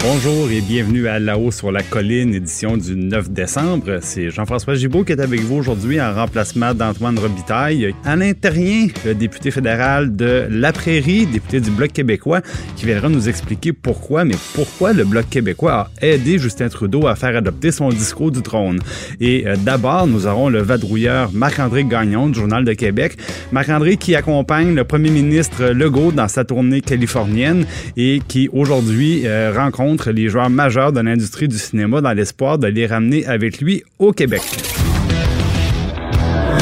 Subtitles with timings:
[0.00, 3.98] Bonjour et bienvenue à La Haut sur la colline, édition du 9 décembre.
[4.02, 7.94] C'est Jean-François Gibault qui est avec vous aujourd'hui en remplacement d'Antoine Robitaille.
[8.04, 12.40] Alain Terrien, le député fédéral de La Prairie, député du Bloc québécois,
[12.76, 17.16] qui viendra nous expliquer pourquoi, mais pourquoi le Bloc québécois a aidé Justin Trudeau à
[17.16, 18.78] faire adopter son discours du trône.
[19.20, 23.16] Et euh, d'abord, nous aurons le vadrouilleur Marc-André Gagnon du Journal de Québec.
[23.50, 27.64] Marc-André qui accompagne le premier ministre Legault dans sa tournée californienne
[27.96, 29.52] et qui aujourd'hui euh,
[29.86, 33.84] rencontre les joueurs majeurs de l'industrie du cinéma dans l'espoir de les ramener avec lui
[34.00, 34.42] au Québec.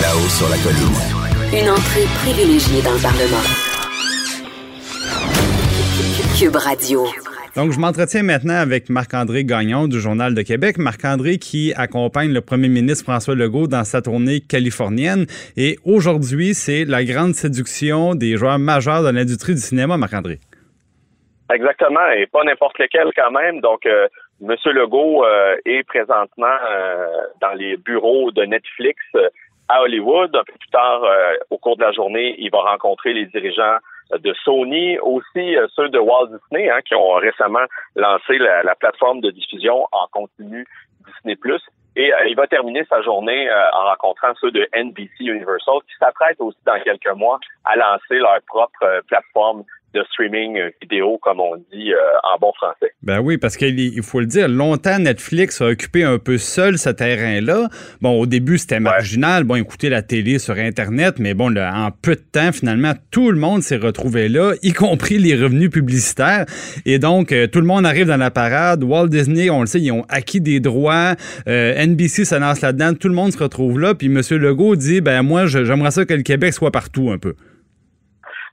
[0.03, 1.63] Là-haut sur la colline.
[1.63, 3.43] Une entrée privilégiée dans le Parlement.
[6.39, 7.07] Cube Radio.
[7.57, 10.77] Donc, je m'entretiens maintenant avec Marc-André Gagnon du Journal de Québec.
[10.77, 15.25] Marc-André qui accompagne le premier ministre François Legault dans sa tournée californienne.
[15.57, 20.41] Et aujourd'hui, c'est la grande séduction des joueurs majeurs de l'industrie du cinéma, Marc-André.
[21.53, 23.61] Exactement, et pas n'importe lequel quand même.
[23.61, 24.09] Donc, euh,
[24.43, 24.57] M.
[24.67, 27.07] Legault euh, est présentement euh,
[27.41, 29.29] dans les bureaux de Netflix euh,
[29.69, 30.35] à Hollywood.
[30.35, 31.03] Un peu plus tard,
[31.51, 33.79] au cours de la journée, il va rencontrer les dirigeants
[34.13, 37.65] de Sony, aussi ceux de Walt Disney, hein, qui ont récemment
[37.97, 40.67] lancé la, la, plateforme de diffusion en continu
[41.07, 41.39] Disney+.
[41.97, 46.59] Et il va terminer sa journée en rencontrant ceux de NBC Universal, qui s'apprêtent aussi
[46.67, 51.97] dans quelques mois à lancer leur propre plateforme de streaming vidéo, comme on dit euh,
[52.35, 52.93] en bon français.
[53.03, 56.91] Ben oui, parce qu'il faut le dire, longtemps Netflix a occupé un peu seul ce
[56.91, 57.69] terrain-là.
[58.01, 59.45] Bon, au début, c'était marginal.
[59.45, 63.39] Bon, écouter la télé sur Internet, mais bon, en peu de temps, finalement, tout le
[63.39, 66.47] monde s'est retrouvé là, y compris les revenus publicitaires.
[66.85, 68.83] Et donc, euh, tout le monde arrive dans la parade.
[68.83, 71.15] Walt Disney, on le sait, ils ont acquis des droits.
[71.47, 72.95] Euh, NBC se lance là-dedans.
[72.95, 73.95] Tout le monde se retrouve là.
[73.95, 74.21] Puis M.
[74.31, 77.35] Legault dit, ben moi, j'aimerais ça que le Québec soit partout un peu.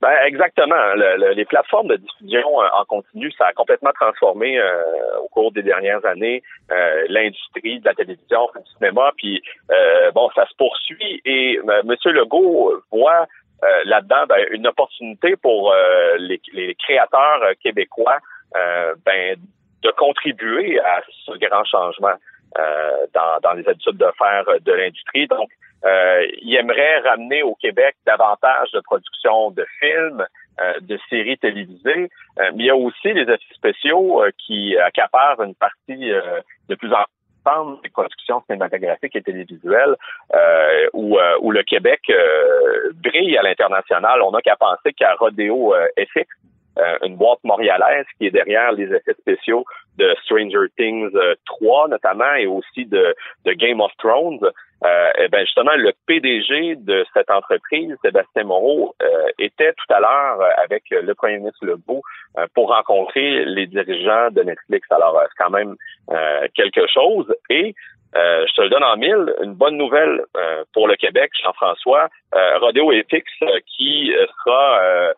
[0.01, 0.95] Ben exactement.
[0.95, 4.81] les plateformes de diffusion euh, en continu, ça a complètement transformé euh,
[5.19, 6.41] au cours des dernières années
[6.71, 9.11] euh, l'industrie de la télévision, du cinéma.
[9.15, 9.43] Puis
[10.15, 11.95] bon, ça se poursuit et M.
[12.05, 13.27] Legault voit
[13.85, 15.71] là-dedans ben, une opportunité pour
[16.17, 18.17] les, les, créateurs québécois
[19.05, 19.35] ben,
[19.83, 22.15] de contribuer à ce grand changement
[23.13, 25.27] dans, dans les habitudes de faire de l'industrie.
[25.27, 25.51] Donc,
[25.85, 30.25] euh, il aimerait ramener au Québec davantage de production de films,
[30.61, 32.09] euh, de séries télévisées,
[32.39, 36.11] euh, mais il y a aussi les effets spéciaux qui accaparent une partie
[36.69, 39.95] de plus en plus des productions cinématographiques et télévisuelles
[40.93, 41.99] où, où le Québec
[43.03, 44.21] brille à l'international.
[44.21, 46.27] On n'a qu'à penser qu'à Rodeo FX,
[47.01, 49.65] une boîte montréalaise qui est derrière les effets spéciaux
[49.97, 51.09] de Stranger Things
[51.45, 53.15] 3 notamment et aussi de,
[53.45, 54.51] de Game of Thrones.
[54.83, 59.99] Euh, eh ben justement, le PDG de cette entreprise, Sébastien Moreau, euh, était tout à
[59.99, 62.01] l'heure euh, avec le premier ministre Legault
[62.55, 64.87] pour rencontrer les dirigeants de Netflix.
[64.89, 65.75] Alors, c'est quand même
[66.55, 67.33] quelque chose.
[67.49, 67.75] Et
[68.15, 70.21] je te le donne en mille, une bonne nouvelle
[70.73, 72.07] pour le Québec, Jean-François.
[72.61, 73.23] Rodeo FX
[73.67, 74.13] qui
[74.45, 75.13] sera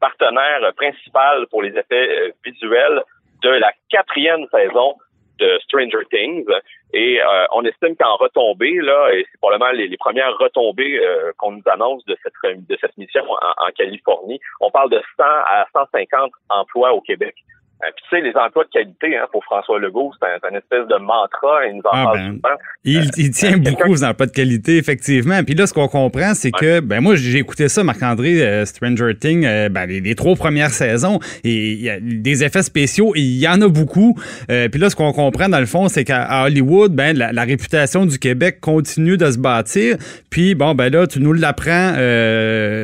[0.00, 3.02] partenaire principal pour les effets visuels
[3.42, 4.94] de la quatrième saison
[5.40, 6.46] de Stranger Things.
[6.92, 11.52] Et euh, on estime qu'en retombée, là, et c'est probablement les, premières retombées euh, qu'on
[11.52, 15.66] nous annonce de cette de cette mission en, en, Californie, on parle de 100 à
[15.72, 17.34] 150 emplois au Québec.
[17.82, 20.86] Euh, puis tu sais, les emplois de qualité, hein, pour François Legault, c'est un, espèce
[20.86, 22.54] de mantra, il nous en ah, parle ben, souvent.
[22.84, 25.42] Il, euh, il tient beaucoup aux emplois de qualité, effectivement.
[25.44, 29.14] Puis là, ce qu'on comprend, c'est que, ben moi, j'ai écouté ça, Marc-André, euh, Stranger
[29.18, 33.48] Things, ben, les, trois premières saisons, et il y a des effets spéciaux, il y
[33.48, 34.14] en a beaucoup.
[34.48, 38.18] puis là, ce qu'on comprend, dans le fond, c'est qu'à Hollywood, ben, la, réputation du
[38.18, 39.96] Québec continue de se bâtir.
[40.28, 41.94] Puis, bon, ben là, tu nous l'apprends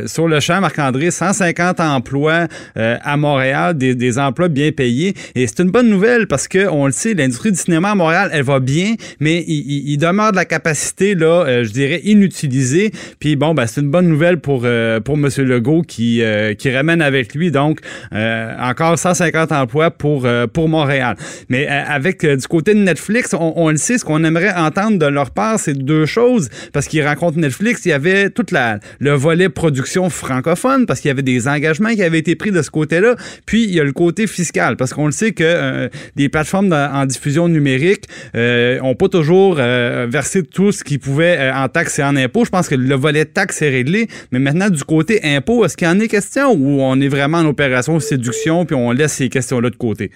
[0.06, 4.85] sur le champ, Marc-André, 150 emplois à Montréal, des, des, emplois bien payés.
[4.86, 8.30] Et c'est une bonne nouvelle parce que on le sait, l'industrie du cinéma à Montréal,
[8.32, 12.90] elle va bien, mais il, demeure de la capacité, là, je dirais, inutilisée.
[13.18, 15.28] Puis bon, ben, c'est une bonne nouvelle pour, pour M.
[15.38, 16.22] Legault qui,
[16.58, 17.80] qui ramène avec lui, donc,
[18.12, 21.16] encore 150 emplois pour, pour Montréal.
[21.48, 25.06] Mais avec du côté de Netflix, on, on le sait, ce qu'on aimerait entendre de
[25.06, 26.48] leur part, c'est deux choses.
[26.72, 31.08] Parce qu'ils rencontrent Netflix, il y avait toute la le volet production francophone, parce qu'il
[31.08, 33.16] y avait des engagements qui avaient été pris de ce côté-là.
[33.46, 36.72] Puis il y a le côté fiscal, parce qu'on le sait que euh, des plateformes
[36.72, 41.68] en diffusion numérique euh, ont pas toujours euh, versé tout ce qu'ils pouvaient euh, en
[41.68, 42.44] taxes et en impôts.
[42.44, 45.88] Je pense que le volet taxes est réglé, mais maintenant du côté impôts, est-ce qu'il
[45.88, 49.28] y en est question ou on est vraiment en opération séduction puis on laisse ces
[49.28, 50.10] questions-là de côté?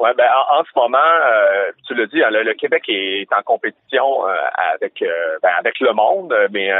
[0.00, 4.26] Ouais, ben en, ce moment, euh, tu le dis, hein, le, Québec est en compétition
[4.26, 4.34] euh,
[4.72, 6.70] avec euh, ben, avec le monde, mais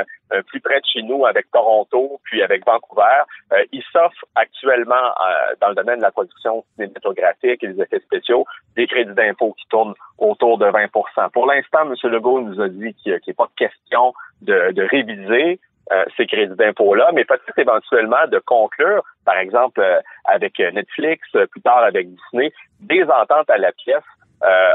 [0.46, 3.24] plus près de chez nous, avec Toronto, puis avec Vancouver.
[3.72, 5.12] il s'offre actuellement
[5.60, 8.46] dans le domaine de la production cinématographique et des effets spéciaux
[8.76, 10.86] des crédits d'impôt qui tournent autour de 20
[11.32, 11.94] Pour l'instant, M.
[12.10, 15.58] Legault nous a dit qu'il n'est pas question de, de réviser
[15.92, 21.46] euh, ces crédits d'impôt-là, mais peut-être éventuellement de conclure, par exemple, euh, avec Netflix, euh,
[21.46, 24.04] plus tard avec Disney, des ententes à la pièce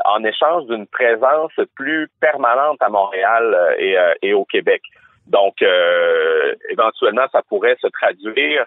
[0.06, 4.84] en échange d'une présence plus permanente à Montréal et, et au Québec.
[5.26, 5.56] Donc,
[6.70, 8.66] éventuellement, ça pourrait se traduire,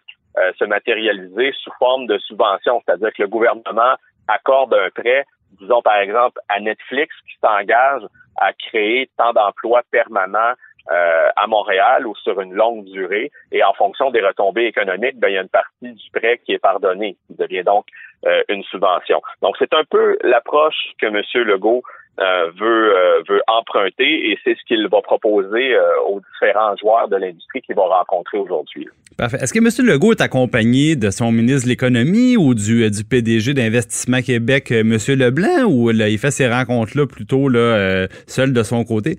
[0.59, 3.95] se matérialiser sous forme de subvention, c'est-à-dire que le gouvernement
[4.27, 5.25] accorde un prêt,
[5.61, 8.03] disons par exemple à Netflix, qui s'engage
[8.37, 10.55] à créer tant d'emplois permanents
[10.91, 13.31] euh, à Montréal ou sur une longue durée.
[13.53, 16.53] Et en fonction des retombées économiques, ben, il y a une partie du prêt qui
[16.53, 17.85] est pardonnée, qui devient donc
[18.27, 19.21] euh, une subvention.
[19.43, 21.21] Donc, c'est un peu l'approche que M.
[21.45, 21.83] Legault
[22.21, 25.77] euh, veut, veut emprunter et c'est ce qu'il va proposer
[26.07, 28.89] aux différents joueurs de l'industrie qu'il va rencontrer aujourd'hui.
[29.19, 29.37] Parfait.
[29.43, 29.87] Est-ce que M.
[29.87, 34.97] Legault est accompagné de son ministre de l'Économie ou du, du PDG d'Investissement Québec, M.
[35.07, 39.19] Leblanc, ou il fait ces rencontres-là plutôt là, seul de son côté?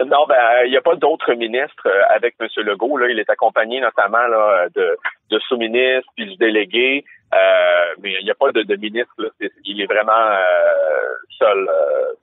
[0.00, 2.48] Non, ben il n'y a pas d'autres ministres euh, avec M.
[2.64, 2.96] Legault.
[2.96, 7.04] Là, il est accompagné notamment là, de, sous-ministres puis du délégué.
[7.34, 9.12] Euh, mais il n'y a pas de, ministre.
[9.18, 9.28] Là.
[9.64, 11.68] Il est vraiment euh, seul,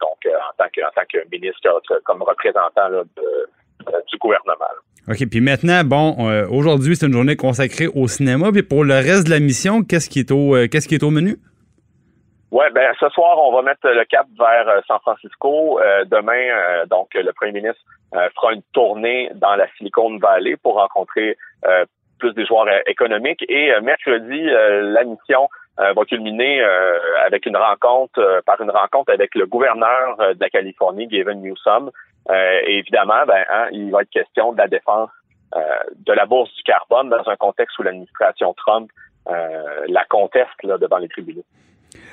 [0.02, 4.66] donc en tant que en tant que ministre comme représentant là, du gouvernement.
[5.08, 8.52] OK, puis maintenant, bon, aujourd'hui, c'est une journée consacrée au cinéma.
[8.52, 11.10] Puis pour le reste de la mission, qu'est-ce qui est au qu'est-ce qui est au
[11.10, 11.38] menu?
[12.52, 15.80] Ouais, ben ce soir, on va mettre le cap vers euh, San Francisco.
[15.80, 17.82] Euh, demain, euh, donc le premier ministre
[18.12, 21.38] fera une tournée dans la Silicon Valley pour rencontrer
[22.18, 23.46] plus des joueurs économiques.
[23.48, 25.48] Et mercredi, la mission
[25.78, 26.64] va culminer
[27.24, 31.92] avec une rencontre, par une rencontre avec le gouverneur de la Californie, Gavin Newsom.
[32.32, 35.12] et évidemment, ben, hein, il va être question de la défense
[35.56, 38.90] de la bourse du carbone dans un contexte où l'administration Trump
[39.28, 41.46] la conteste là, devant les tribunaux.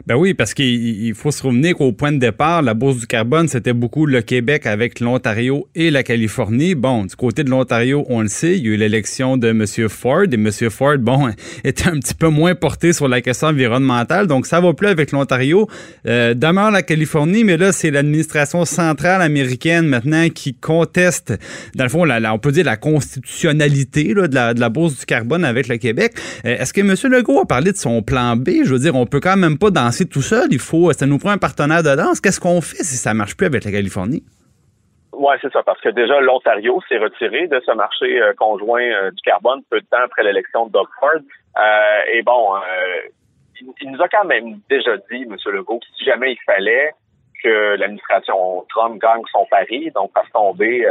[0.04, 3.48] Ben oui, parce qu'il faut se souvenir qu'au point de départ, la bourse du carbone,
[3.48, 6.74] c'était beaucoup le Québec avec l'Ontario et la Californie.
[6.74, 9.64] Bon, du côté de l'Ontario, on le sait, il y a eu l'élection de M.
[9.88, 10.50] Ford et M.
[10.70, 11.30] Ford, bon,
[11.64, 15.12] était un petit peu moins porté sur la question environnementale, donc ça va plus avec
[15.12, 15.68] l'Ontario.
[16.06, 21.34] Euh, demeure la Californie, mais là, c'est l'administration centrale américaine maintenant qui conteste,
[21.74, 24.28] dans le fond, la, on peut dire la constitutionnalité de,
[24.60, 26.12] la, bourse du carbone avec le Québec.
[26.44, 26.94] Euh, est-ce que M.
[27.12, 28.50] Legault a parlé de son plan B?
[28.64, 29.70] Je veux dire, on peut quand même pas
[30.10, 30.48] tout seul.
[30.50, 32.20] Il faut, ça nous prend un partenaire de danse.
[32.20, 34.24] Qu'est-ce qu'on fait si ça marche plus avec la Californie?
[35.18, 39.10] Oui, c'est ça, parce que déjà, l'Ontario s'est retiré de ce marché euh, conjoint euh,
[39.10, 41.10] du carbone peu de temps après l'élection de Doug Ford.
[41.14, 42.52] Euh, et bon,
[43.80, 45.36] il, nous a quand même déjà dit, M.
[45.46, 46.92] Legault, que si jamais il fallait
[47.42, 50.86] que l'administration Trump gagne son pari, donc fasse tomber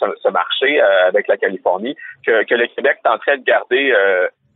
[0.00, 1.94] ce, marché avec la Californie,
[2.26, 3.94] que, que le Québec tenterait de garder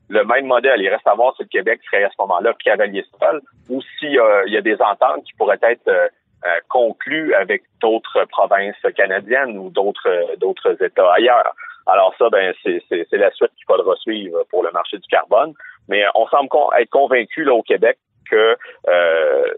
[0.08, 0.80] le même modèle.
[0.80, 4.18] Il reste à voir si le Québec serait à ce moment-là cavalier seul ou s'il
[4.18, 6.08] euh, y a des ententes qui pourraient être euh,
[6.46, 11.54] euh, conclues avec d'autres provinces canadiennes ou d'autres d'autres États ailleurs.
[11.86, 15.54] Alors ça, ben c'est la suite qu'il faudra suivre pour le marché du carbone.
[15.88, 16.48] Mais on semble
[16.78, 17.98] être convaincu là au Québec
[18.30, 18.56] que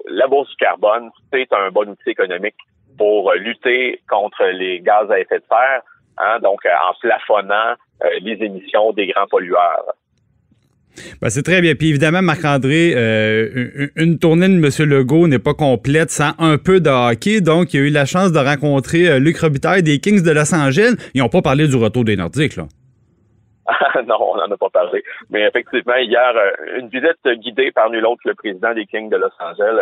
[0.06, 2.54] la bourse du carbone c'est un bon outil économique
[2.96, 5.82] pour lutter contre les gaz à effet de serre,
[6.18, 7.74] hein, donc en plafonnant
[8.20, 9.92] les émissions des grands pollueurs.
[11.20, 11.74] Ben, c'est très bien.
[11.74, 14.88] Puis évidemment, Marc-André, euh, une tournée de M.
[14.88, 17.40] Legault n'est pas complète sans un peu de hockey.
[17.40, 20.54] Donc, il a eu la chance de rencontrer euh, Luc Robitaille des Kings de Los
[20.54, 20.96] Angeles.
[21.14, 22.64] Ils n'ont pas parlé du retour des Nordiques, là.
[24.06, 25.04] non, on n'en a pas parlé.
[25.30, 29.16] Mais effectivement, hier, euh, une visite guidée par nul autre le président des Kings de
[29.16, 29.76] Los Angeles,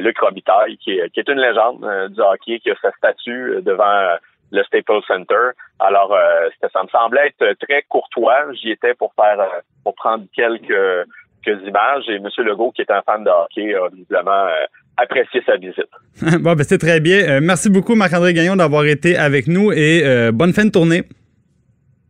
[0.00, 4.16] Luc Robitaille, qui est, une légende du hockey, qui a sa statue devant
[4.50, 5.50] le Staples Center.
[5.78, 8.52] Alors, euh, ça me semblait être très courtois.
[8.54, 11.08] J'y étais pour faire, euh, pour prendre quelques,
[11.44, 12.04] quelques images.
[12.08, 12.28] Et M.
[12.38, 14.64] Legault, qui est un fan de hockey, a visiblement euh,
[14.96, 15.88] apprécié sa visite.
[16.40, 17.40] bon, ben c'est très bien.
[17.40, 21.02] merci beaucoup, Marc-André Gagnon, d'avoir été avec nous et bonne fin de tournée.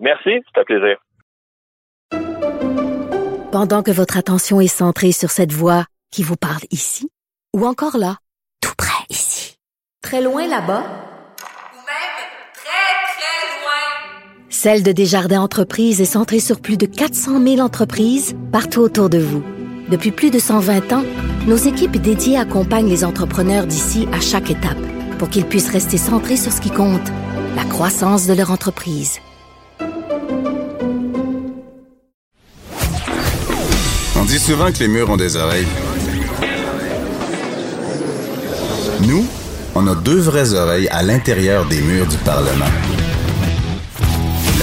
[0.00, 0.98] Merci, c'est un plaisir.
[3.50, 7.08] Pendant que votre attention est centrée sur cette voix qui vous parle ici,
[7.54, 8.16] ou encore là,
[8.60, 9.56] tout près ici,
[10.02, 10.82] très loin là-bas,
[14.64, 19.18] Celle de Desjardins Entreprises est centrée sur plus de 400 000 entreprises partout autour de
[19.18, 19.44] vous.
[19.90, 21.04] Depuis plus de 120 ans,
[21.46, 24.78] nos équipes dédiées accompagnent les entrepreneurs d'ici à chaque étape
[25.18, 27.06] pour qu'ils puissent rester centrés sur ce qui compte,
[27.56, 29.18] la croissance de leur entreprise.
[34.16, 35.68] On dit souvent que les murs ont des oreilles.
[39.06, 39.26] Nous,
[39.74, 42.64] on a deux vraies oreilles à l'intérieur des murs du Parlement.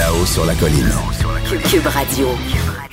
[0.02, 0.90] Là-haut sur la colline.
[1.70, 2.26] Cube Radio.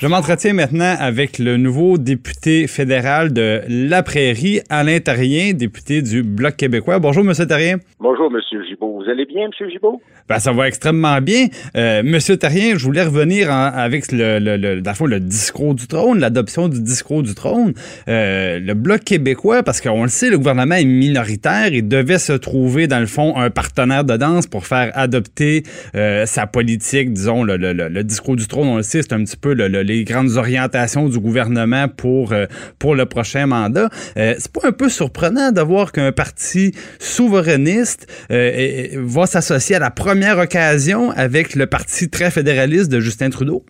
[0.00, 6.22] Je m'entretiens maintenant avec le nouveau député fédéral de La Prairie, Alain Tarien, député du
[6.22, 6.98] Bloc québécois.
[6.98, 7.34] Bonjour, M.
[7.46, 7.76] Tarien.
[7.98, 8.40] Bonjour, M.
[8.66, 9.02] Gibault.
[9.04, 9.70] Vous allez bien, M.
[9.70, 10.00] Gibault?
[10.26, 11.48] Ben, ça va extrêmement bien.
[11.76, 16.68] Euh, Monsieur Tarien, je voulais revenir avec le, le, le, le discours du trône, l'adoption
[16.68, 17.74] du discours du trône.
[18.08, 22.32] Euh, le Bloc québécois, parce qu'on le sait, le gouvernement est minoritaire et devait se
[22.32, 25.62] trouver, dans le fond, un partenaire de danse pour faire adopter
[25.94, 29.36] euh, sa politique, disons, le, le, discours du trône, on le sait, c'est un petit
[29.36, 29.52] peu
[29.90, 32.46] les grandes orientations du gouvernement pour, euh,
[32.78, 33.88] pour le prochain mandat.
[34.16, 39.90] Euh, c'est pas un peu surprenant de voir qu'un parti souverainiste va s'associer à la
[39.90, 43.64] première occasion avec le parti très fédéraliste de Justin Trudeau?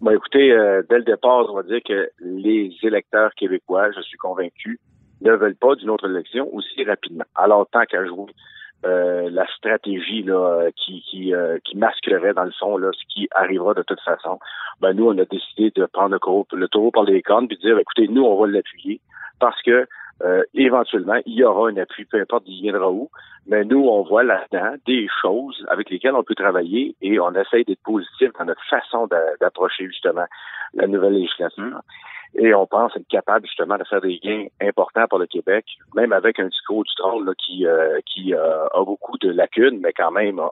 [0.00, 4.16] Ben, écoutez, euh, dès le départ, on va dire que les électeurs québécois, je suis
[4.16, 4.80] convaincu,
[5.20, 7.24] ne veulent pas d'une autre élection aussi rapidement.
[7.34, 8.32] Alors, tant qu'à jouer
[8.86, 13.28] euh, la stratégie là, qui, qui, euh, qui masquerait dans le fond là, ce qui
[13.32, 14.38] arrivera de toute façon,
[14.80, 16.14] ben nous, on a décidé de prendre
[16.52, 19.00] le, taureau par les cornes puis de dire, écoutez, nous, on va l'appuyer
[19.38, 19.86] parce que
[20.22, 23.10] euh, éventuellement, il y aura un appui, peu importe il viendra où.
[23.46, 27.64] Mais nous, on voit là-dedans des choses avec lesquelles on peut travailler et on essaye
[27.64, 29.08] d'être positif dans notre façon
[29.40, 30.26] d'approcher justement
[30.74, 31.80] la nouvelle législature
[32.38, 35.64] et on pense être capable justement de faire des gains importants pour le Québec,
[35.96, 39.80] même avec un discours du trône là, qui, euh, qui euh, a beaucoup de lacunes,
[39.82, 40.42] mais quand même, euh,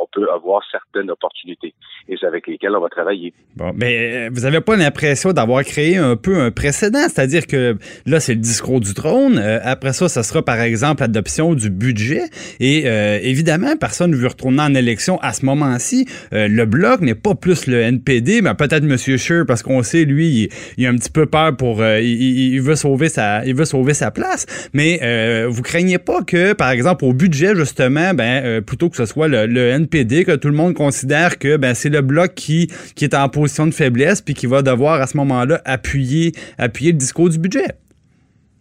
[0.00, 1.74] on peut avoir certaines opportunités
[2.08, 3.34] et c'est avec lesquelles on va travailler.
[3.56, 8.20] Bon, mais vous n'avez pas l'impression d'avoir créé un peu un précédent, c'est-à-dire que là,
[8.20, 9.38] c'est le discours du trône.
[9.38, 12.22] après ça, ça sera par exemple l'adoption du budget
[12.58, 12.86] et
[13.28, 16.06] évidemment, personne ne veut retourner en élection à ce moment-ci.
[16.32, 18.96] le bloc n'est pas plus le NPD, mais peut-être M.
[18.96, 22.60] Scheer, parce qu'on sait, lui, il, il a un petit peu peur pour euh, il,
[22.60, 26.70] veut sauver sa il veut sauver sa place mais euh, vous craignez pas que par
[26.70, 30.54] exemple au budget justement ben euh, plutôt que ce soit le, NPD que tout le
[30.54, 34.34] monde considère que ben c'est le bloc qui qui est en position de faiblesse puis
[34.34, 37.76] qui va devoir à ce moment-là appuyer appuyer le discours du budget?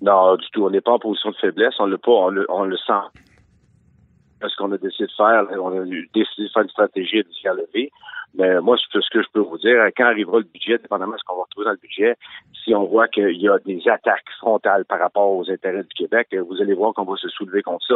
[0.02, 2.12] Non, du tout, on n'est pas en position de faiblesse, on le pas.
[2.12, 2.94] On le, on le sent
[4.42, 7.92] ce qu'on a décidé de faire, on a décidé de faire une stratégie s'y lever.
[8.36, 11.24] Mais moi, ce que je peux vous dire, quand arrivera le budget, dépendamment de ce
[11.24, 12.16] qu'on va retrouver dans le budget,
[12.64, 16.28] si on voit qu'il y a des attaques frontales par rapport aux intérêts du Québec,
[16.48, 17.96] vous allez voir qu'on va se soulever contre ça.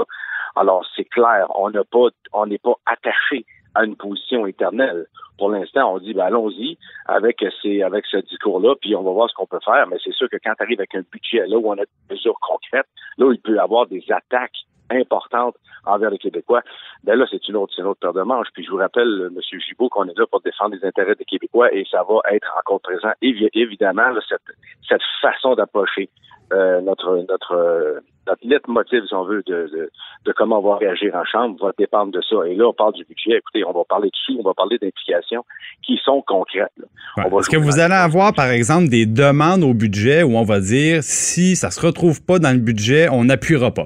[0.56, 3.46] Alors, c'est clair, on n'a pas, on n'est pas attaché
[3.76, 5.06] à une position éternelle.
[5.38, 9.30] Pour l'instant, on dit, ben, allons-y avec ces, avec ce discours-là, puis on va voir
[9.30, 9.88] ce qu'on peut faire.
[9.88, 12.16] Mais c'est sûr que quand tu arrives avec un budget là où on a des
[12.16, 14.58] mesures concrètes, là, il peut y avoir des attaques
[14.92, 15.56] importante
[15.86, 16.62] envers les Québécois,
[17.04, 18.48] ben là, c'est une autre, c'est une autre paire de manches.
[18.54, 19.60] Puis je vous rappelle, M.
[19.68, 22.82] Gibault, qu'on est là pour défendre les intérêts des Québécois et ça va être encore
[22.82, 23.12] présent.
[23.22, 24.42] évidemment, cette,
[24.88, 26.10] cette façon d'approcher
[26.54, 29.90] euh, notre notre euh, notre leitmotiv, si on veut, de,
[30.26, 32.36] de, comment on va réagir en Chambre va dépendre de ça.
[32.46, 33.38] Et là, on parle du budget.
[33.38, 35.44] Écoutez, on va parler de sous, on va parler d'implications
[35.82, 36.72] qui sont concrètes.
[37.18, 41.04] Est-ce que vous allez avoir, par exemple, des demandes au budget où on va dire
[41.04, 43.86] si ça se retrouve pas dans le budget, on n'appuiera pas?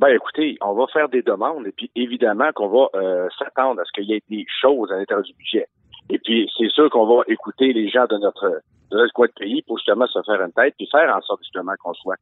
[0.00, 3.84] Ben écoutez, on va faire des demandes et puis évidemment qu'on va euh, s'attendre à
[3.84, 5.66] ce qu'il y ait des choses à l'intérieur du budget.
[6.08, 9.32] Et puis c'est sûr qu'on va écouter les gens de notre de notre coin de
[9.32, 12.16] pays pour justement se faire une tête puis faire en sorte justement qu'on soit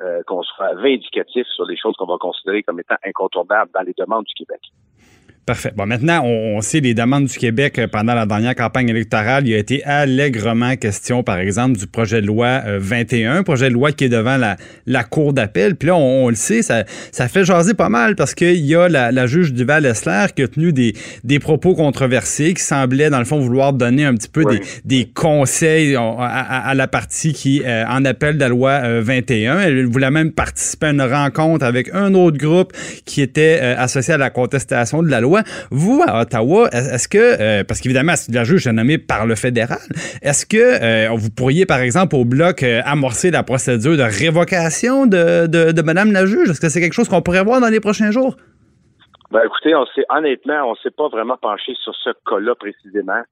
[0.00, 3.94] euh, qu'on soit vindicatif sur les choses qu'on va considérer comme étant incontournables dans les
[3.96, 4.60] demandes du Québec.
[5.46, 5.72] Parfait.
[5.74, 9.48] Bon, maintenant, on, on, sait les demandes du Québec euh, pendant la dernière campagne électorale.
[9.48, 13.90] Il a été allègrement question, par exemple, du projet de loi 21, projet de loi
[13.90, 15.76] qui est devant la, la Cour d'appel.
[15.76, 18.88] Puis là, on, le sait, ça, ça fait jaser pas mal parce qu'il y a
[18.88, 20.94] la, la juge Duval-Essler qui a tenu des,
[21.24, 25.06] des propos controversés, qui semblait, dans le fond, vouloir donner un petit peu des, des,
[25.06, 29.58] conseils à, à, la partie qui en appelle de la loi 21.
[29.60, 32.72] Elle voulait même participer à une rencontre avec un autre groupe
[33.06, 35.29] qui était associé à la contestation de la loi.
[35.70, 39.78] Vous, à Ottawa, est-ce que, euh, parce qu'évidemment, la juge est nommée par le fédéral,
[40.22, 45.06] est-ce que euh, vous pourriez, par exemple, au bloc, euh, amorcer la procédure de révocation
[45.06, 46.50] de, de, Mme la juge?
[46.50, 48.36] Est-ce que c'est quelque chose qu'on pourrait voir dans les prochains jours?
[49.30, 53.22] Ben, écoutez, on sait, honnêtement, on ne s'est pas vraiment penché sur ce cas-là précisément,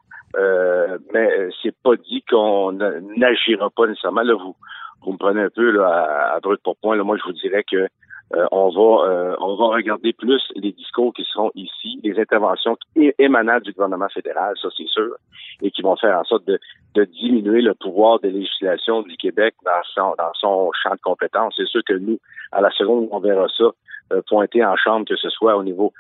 [1.13, 1.29] mais
[1.63, 4.23] c'est pas dit qu'on n'agira pas nécessairement.
[4.23, 4.55] Là, vous,
[5.03, 6.97] vous me prenez un peu là, à, à brut pour point.
[6.97, 7.89] Là, moi, je vous dirais que
[8.35, 12.77] euh, on va euh, on va regarder plus les discours qui seront ici, les interventions
[13.19, 15.17] émanant du gouvernement fédéral, ça c'est sûr,
[15.63, 16.59] et qui vont faire en sorte de,
[16.95, 21.55] diminuer le pouvoir de législation du Québec dans son champ de compétences.
[21.57, 22.19] C'est sûr que nous,
[22.51, 23.71] à la seconde, on verra ça
[24.13, 25.93] euh, pointer en chambre, que ce soit au niveau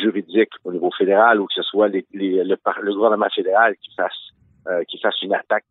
[0.00, 4.32] juridique, au niveau fédéral, ou que ce soit le, le, gouvernement fédéral qui fasse
[4.86, 5.64] qui fasse une attaque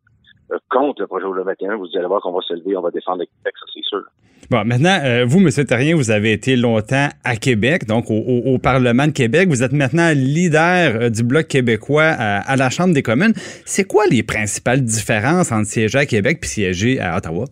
[0.70, 3.18] contre le projet de 21, vous allez voir qu'on va se lever, on va défendre
[3.18, 4.02] le Québec, ça c'est sûr.
[4.50, 5.50] Bon, maintenant, euh, vous, M.
[5.66, 9.48] Terrien, vous avez été longtemps à Québec, donc au, Parlement de Québec.
[9.48, 13.34] Vous êtes maintenant leader euh, du Bloc québécois à, la Chambre des communes.
[13.66, 17.44] C'est quoi les principales différences entre siéger à Québec et siéger à Ottawa?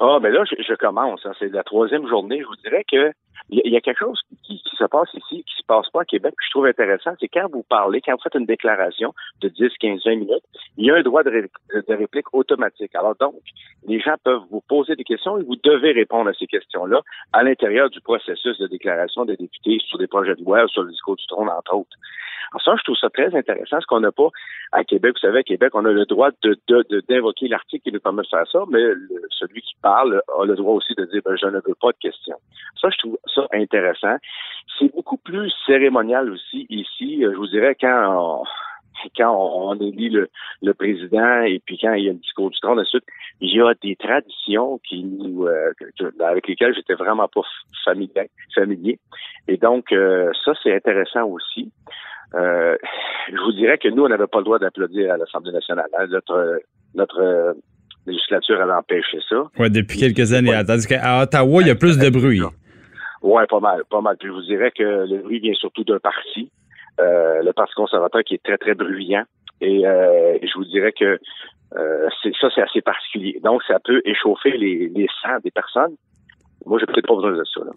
[0.00, 1.24] Ah, ben là, je, commence.
[1.24, 1.32] Hein.
[1.38, 2.40] C'est la troisième journée.
[2.40, 3.12] Je vous dirais que
[3.52, 6.34] il y, a quelque chose qui, se passe ici, qui se passe pas à Québec,
[6.36, 9.68] que je trouve intéressant, c'est quand vous parlez, quand vous faites une déclaration de 10,
[9.78, 10.44] 15, 20 minutes,
[10.78, 12.94] il y a un droit de, de, réplique automatique.
[12.94, 13.34] Alors donc,
[13.86, 17.02] les gens peuvent vous poser des questions et vous devez répondre à ces questions-là
[17.34, 20.90] à l'intérieur du processus de déclaration des députés sur des projets de loi sur le
[20.90, 21.96] discours du trône, entre autres.
[22.52, 24.28] Alors ça, je trouve ça très intéressant, ce qu'on n'a pas
[24.72, 25.14] à Québec.
[25.14, 26.58] Vous savez, à Québec, on a le droit de,
[27.08, 28.82] d'invoquer l'article qui nous permet de faire ça, mais
[29.30, 31.98] celui qui parle a le droit aussi de dire, ben, je ne veux pas de
[31.98, 32.36] questions.
[32.80, 34.16] Ça, je trouve ça intéressant.
[34.78, 37.22] C'est beaucoup plus cérémonial aussi ici.
[37.22, 38.44] Je vous dirais, quand on,
[39.16, 40.28] quand on, élit le,
[40.62, 43.04] le, président et puis quand il y a un discours du trône, ensuite,
[43.40, 45.72] il y a des traditions qui nous, euh,
[46.20, 47.42] avec lesquelles j'étais vraiment pas
[47.84, 48.30] familier.
[48.54, 48.98] familier.
[49.48, 51.72] Et donc, euh, ça, c'est intéressant aussi.
[52.34, 52.76] Euh,
[53.30, 55.88] je vous dirais que nous, on n'avait pas le droit d'applaudir à l'Assemblée nationale.
[55.98, 56.06] Hein.
[56.10, 56.60] Notre,
[56.94, 57.54] notre
[58.06, 59.44] législature avait empêché ça.
[59.58, 60.52] Oui, depuis quelques années.
[60.66, 62.40] Tandis qu'à Ottawa, il y a plus de bruit.
[63.22, 64.16] Oui, pas mal, pas mal.
[64.18, 66.50] Puis je vous dirais que le bruit vient surtout d'un parti,
[67.00, 69.24] euh, le Parti conservateur, qui est très, très bruyant.
[69.60, 71.18] Et euh, je vous dirais que
[71.76, 72.08] euh,
[72.40, 73.40] ça, c'est assez particulier.
[73.42, 75.94] Donc, ça peut échauffer les, les sangs des personnes.
[76.66, 77.60] Moi, j'ai peut-être pas besoin de ça.
[77.64, 77.70] Là.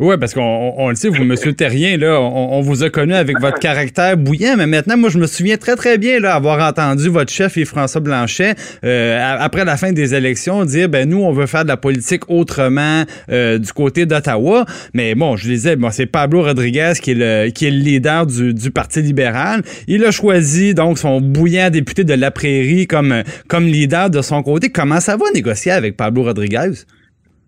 [0.00, 3.58] Oui, parce qu'on le sait, vous, Monsieur Terrien, là, on, vous a connu avec votre
[3.60, 7.30] caractère bouillant, mais maintenant, moi, je me souviens très, très bien là, avoir entendu votre
[7.30, 11.64] chef, Yves-François Blanchet, euh, après la fin des élections, dire, ben nous, on veut faire
[11.64, 14.64] de la politique autrement euh, du côté d'Ottawa.
[14.94, 18.26] Mais bon, je disais, bon, c'est Pablo Rodriguez qui est le, qui est le leader
[18.26, 19.62] du, du Parti libéral.
[19.88, 24.42] Il a choisi, donc, son bouillant député de la Prairie comme, comme leader de son
[24.42, 24.70] côté.
[24.70, 26.86] Comment ça va négocier avec Pablo Rodriguez?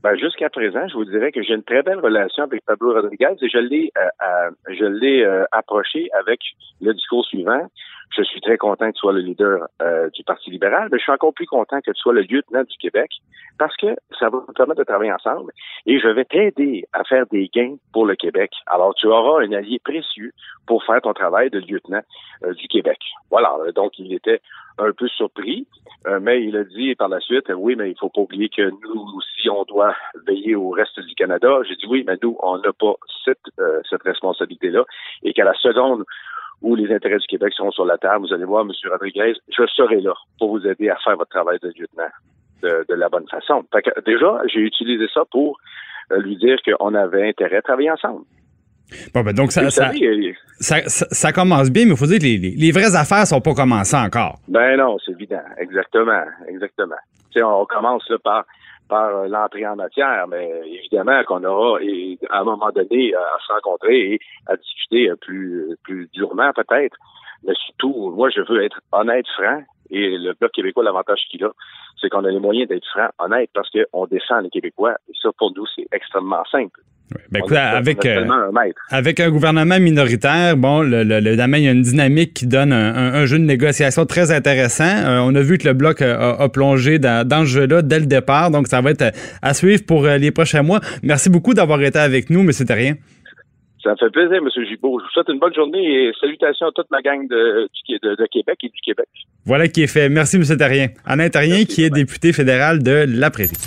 [0.04, 3.36] Ben, jusqu'à présent, je vous dirais que j'ai une très belle relation avec Pablo Rodriguez
[3.40, 6.40] et je l'ai euh, je l'ai euh, approché avec
[6.82, 7.70] le discours suivant.
[8.16, 11.02] Je suis très content que tu sois le leader euh, du Parti libéral, mais je
[11.02, 13.10] suis encore plus content que tu sois le lieutenant du Québec
[13.58, 15.52] parce que ça va nous permettre de travailler ensemble
[15.86, 18.52] et je vais t'aider à faire des gains pour le Québec.
[18.66, 20.32] Alors, tu auras un allié précieux
[20.66, 22.02] pour faire ton travail de lieutenant
[22.56, 22.98] du Québec.
[23.30, 23.52] Voilà.
[23.74, 24.40] Donc, il était
[24.78, 25.66] un peu surpris,
[26.06, 28.70] euh, mais il a dit par la suite, oui, mais il faut pas oublier que
[28.70, 29.94] nous aussi, on doit
[30.26, 31.48] veiller au reste du Canada.
[31.68, 34.84] J'ai dit oui, mais nous, on n'a pas cette, euh, cette responsabilité-là,
[35.22, 36.04] et qu'à la seconde
[36.62, 38.70] où les intérêts du Québec seront sur la table, vous allez voir, M.
[38.90, 42.10] Rodriguez, je serai là pour vous aider à faire votre travail de lieutenant
[42.62, 43.64] de, de la bonne façon.
[44.06, 45.58] déjà, j'ai utilisé ça pour
[46.12, 48.24] euh, lui dire qu'on avait intérêt à travailler ensemble.
[49.14, 49.90] Bon, ben donc ça, ça,
[50.86, 53.96] ça, commence bien, mais il faut dire que les, les, vraies affaires sont pas commencées
[53.96, 54.38] encore.
[54.46, 55.42] Ben non, c'est évident.
[55.58, 56.24] Exactement.
[56.46, 56.96] Exactement.
[57.36, 58.44] on commence là, par
[58.88, 63.36] par euh, l'entrée en matière, mais évidemment qu'on aura et, à un moment donné à
[63.46, 66.96] se rencontrer et à discuter plus plus durement peut-être.
[67.44, 69.62] Mais surtout, moi je veux être honnête, franc,
[69.94, 71.50] et le Bloc québécois, l'avantage qu'il a,
[72.00, 74.96] c'est qu'on a les moyens d'être franc, honnête, parce qu'on descend les Québécois.
[75.08, 76.80] Et ça, pour nous, c'est extrêmement simple.
[77.30, 78.26] Ben, avec, euh,
[78.90, 83.24] avec un gouvernement minoritaire, bon, le, le, il y a une dynamique qui donne un,
[83.26, 84.84] jeu de négociation très intéressant.
[84.84, 88.06] Euh, on a vu que le bloc a, plongé dans, dans ce jeu-là dès le
[88.06, 90.80] départ, donc ça va être à suivre pour euh, les prochains mois.
[91.02, 92.50] Merci beaucoup d'avoir été avec nous, M.
[92.66, 92.94] Terrien.
[93.84, 94.48] Ça me fait plaisir, M.
[94.66, 94.98] Gibault.
[94.98, 98.26] Je vous souhaite une bonne journée et salutations à toute ma gang de, de, de
[98.32, 99.06] Québec et du Québec.
[99.44, 100.08] Voilà qui est fait.
[100.08, 100.56] Merci, M.
[100.56, 100.88] Tarien.
[101.04, 103.58] Alain Tarien, qui est député fédéral de La Prairie.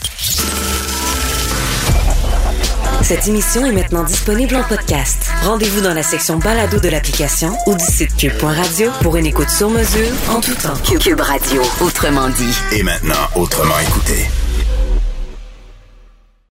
[3.03, 5.29] Cette émission est maintenant disponible en podcast.
[5.43, 9.69] Rendez-vous dans la section balado de l'application ou du site cube.radio pour une écoute sur
[9.69, 10.75] mesure en tout temps.
[10.99, 12.57] Cube Radio, autrement dit.
[12.77, 14.46] Et maintenant, autrement écouté.